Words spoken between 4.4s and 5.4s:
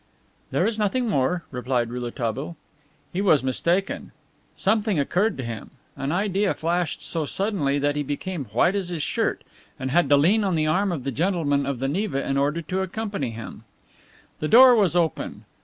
Something occurred